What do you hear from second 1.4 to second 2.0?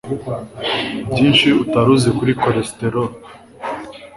utari